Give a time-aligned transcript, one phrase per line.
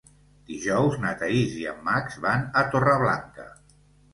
[0.51, 3.47] Dijous na Thaís i en Max van a Torreblanca.